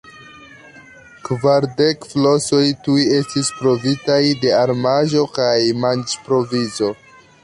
[1.27, 6.91] Kvardek flosoj tuj estis provizitaj de armaĵo kaj manĝprovizo.